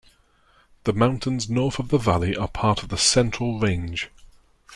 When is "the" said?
0.85-0.93, 1.89-1.99, 2.89-2.97